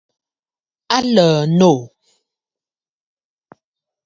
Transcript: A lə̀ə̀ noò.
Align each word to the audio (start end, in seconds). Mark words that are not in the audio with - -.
A 0.95 0.97
lə̀ə̀ 1.13 1.41
noò. 1.57 1.79